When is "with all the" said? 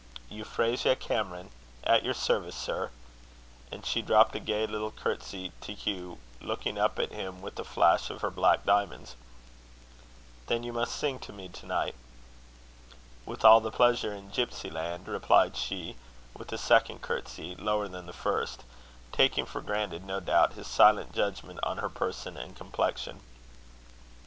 13.27-13.69